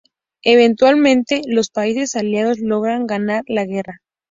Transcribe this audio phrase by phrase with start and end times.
[0.41, 4.01] Eventualmente, los países aliados logran ganar la guerra.